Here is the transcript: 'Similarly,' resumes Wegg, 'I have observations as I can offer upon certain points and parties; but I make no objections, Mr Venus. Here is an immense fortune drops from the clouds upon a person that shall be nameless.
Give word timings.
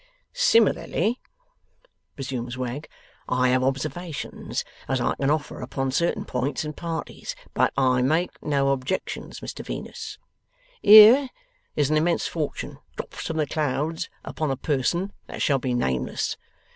'Similarly,' 0.33 1.21
resumes 2.17 2.57
Wegg, 2.57 2.87
'I 3.29 3.49
have 3.49 3.63
observations 3.63 4.65
as 4.87 4.99
I 4.99 5.13
can 5.13 5.29
offer 5.29 5.61
upon 5.61 5.91
certain 5.91 6.25
points 6.25 6.65
and 6.65 6.75
parties; 6.75 7.35
but 7.53 7.71
I 7.77 8.01
make 8.01 8.31
no 8.41 8.69
objections, 8.71 9.41
Mr 9.41 9.63
Venus. 9.63 10.17
Here 10.81 11.29
is 11.75 11.91
an 11.91 11.97
immense 11.97 12.25
fortune 12.25 12.79
drops 12.97 13.27
from 13.27 13.37
the 13.37 13.45
clouds 13.45 14.09
upon 14.25 14.49
a 14.49 14.57
person 14.57 15.13
that 15.27 15.43
shall 15.43 15.59
be 15.59 15.75
nameless. 15.75 16.35